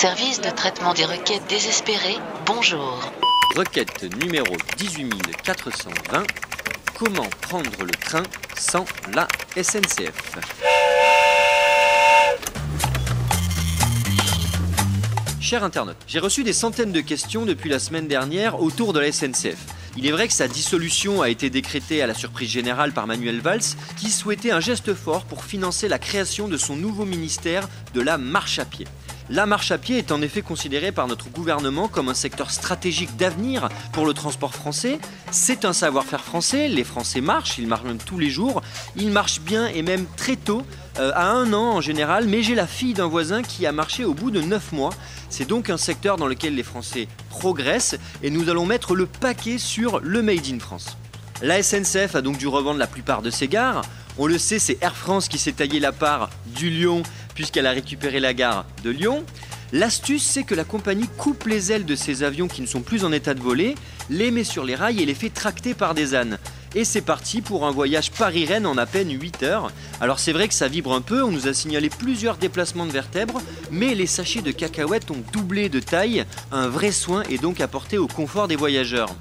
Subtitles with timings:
[0.00, 3.10] Service de traitement des requêtes désespérées, bonjour.
[3.56, 6.22] Requête numéro 18420.
[6.96, 8.22] Comment prendre le train
[8.56, 9.26] sans la
[9.60, 10.38] SNCF
[15.40, 19.10] Cher internaute, j'ai reçu des centaines de questions depuis la semaine dernière autour de la
[19.10, 19.58] SNCF.
[19.96, 23.40] Il est vrai que sa dissolution a été décrétée à la surprise générale par Manuel
[23.40, 28.00] Valls, qui souhaitait un geste fort pour financer la création de son nouveau ministère de
[28.00, 28.86] la marche à pied.
[29.30, 33.14] La marche à pied est en effet considérée par notre gouvernement comme un secteur stratégique
[33.16, 34.98] d'avenir pour le transport français.
[35.30, 38.62] C'est un savoir-faire français, les Français marchent, ils marchent même tous les jours,
[38.96, 40.62] ils marchent bien et même très tôt,
[40.98, 44.06] euh, à un an en général, mais j'ai la fille d'un voisin qui a marché
[44.06, 44.94] au bout de 9 mois.
[45.28, 49.58] C'est donc un secteur dans lequel les Français progressent et nous allons mettre le paquet
[49.58, 50.96] sur le Made in France.
[51.42, 53.82] La SNCF a donc dû revendre la plupart de ses gares.
[54.16, 57.04] On le sait, c'est Air France qui s'est taillé la part du Lyon
[57.38, 59.22] puisqu'elle a récupéré la gare de Lyon.
[59.72, 63.04] L'astuce, c'est que la compagnie coupe les ailes de ces avions qui ne sont plus
[63.04, 63.76] en état de voler,
[64.10, 66.38] les met sur les rails et les fait tracter par des ânes.
[66.74, 69.70] Et c'est parti pour un voyage Paris-Rennes en à peine 8 heures.
[70.00, 72.90] Alors c'est vrai que ça vibre un peu, on nous a signalé plusieurs déplacements de
[72.90, 73.40] vertèbres,
[73.70, 77.98] mais les sachets de cacahuètes ont doublé de taille, un vrai soin est donc apporté
[77.98, 79.14] au confort des voyageurs.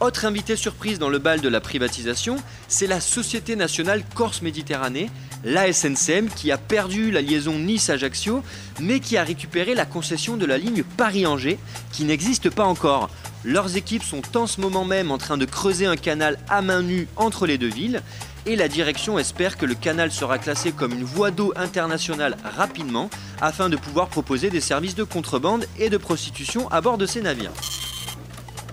[0.00, 2.36] Autre invité surprise dans le bal de la privatisation,
[2.68, 5.10] c'est la Société nationale Corse-Méditerranée,
[5.44, 8.42] la SNCM, qui a perdu la liaison Nice-Ajaccio,
[8.80, 11.58] mais qui a récupéré la concession de la ligne Paris-Angers,
[11.92, 13.10] qui n'existe pas encore.
[13.44, 16.80] Leurs équipes sont en ce moment même en train de creuser un canal à main
[16.80, 18.00] nue entre les deux villes,
[18.46, 23.10] et la direction espère que le canal sera classé comme une voie d'eau internationale rapidement,
[23.42, 27.20] afin de pouvoir proposer des services de contrebande et de prostitution à bord de ces
[27.20, 27.52] navires.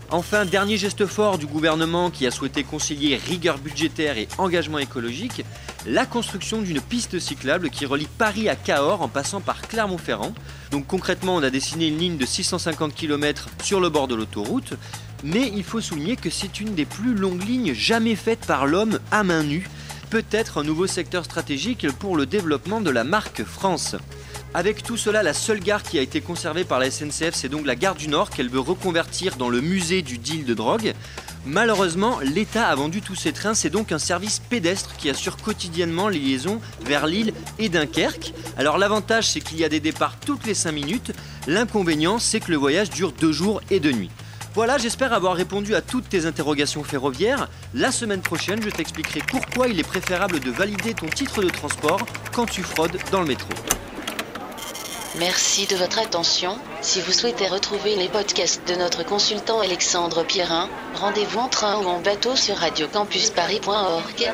[0.09, 5.43] Enfin, dernier geste fort du gouvernement qui a souhaité concilier rigueur budgétaire et engagement écologique,
[5.85, 10.33] la construction d'une piste cyclable qui relie Paris à Cahors en passant par Clermont-Ferrand.
[10.71, 14.75] Donc concrètement, on a dessiné une ligne de 650 km sur le bord de l'autoroute,
[15.25, 18.99] mais il faut souligner que c'est une des plus longues lignes jamais faites par l'homme
[19.11, 19.69] à main nue,
[20.09, 23.97] peut-être un nouveau secteur stratégique pour le développement de la marque France.
[24.57, 27.67] Avec tout cela, la seule gare qui a été conservée par la SNCF, c'est donc
[27.67, 30.95] la gare du Nord qu'elle veut reconvertir dans le musée du deal de drogue.
[31.45, 36.09] Malheureusement, l'État a vendu tous ses trains, c'est donc un service pédestre qui assure quotidiennement
[36.09, 38.33] les liaisons vers Lille et Dunkerque.
[38.57, 41.11] Alors l'avantage c'est qu'il y a des départs toutes les 5 minutes,
[41.45, 44.11] l'inconvénient c'est que le voyage dure 2 jours et 2 nuits.
[44.55, 47.47] Voilà, j'espère avoir répondu à toutes tes interrogations ferroviaires.
[47.75, 52.03] La semaine prochaine, je t'expliquerai pourquoi il est préférable de valider ton titre de transport
[52.33, 53.49] quand tu fraudes dans le métro.
[55.15, 56.59] Merci de votre attention.
[56.81, 61.87] Si vous souhaitez retrouver les podcasts de notre consultant Alexandre Pierrin, rendez-vous en train ou
[61.87, 64.33] en bateau sur radiocampusparis.org.